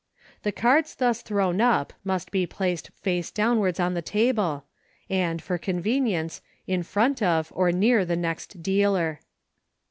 [0.41, 4.65] The cards thus thrown up must be placed face downwards on the table,
[5.11, 9.19] and, for convenience, in front of or near the next dealer.